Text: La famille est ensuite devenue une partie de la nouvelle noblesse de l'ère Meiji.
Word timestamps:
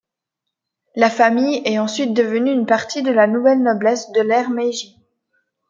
La 0.95 1.11
famille 1.11 1.61
est 1.63 1.77
ensuite 1.77 2.11
devenue 2.15 2.51
une 2.51 2.65
partie 2.65 3.03
de 3.03 3.11
la 3.11 3.27
nouvelle 3.27 3.61
noblesse 3.61 4.11
de 4.13 4.21
l'ère 4.21 4.49
Meiji. 4.49 4.97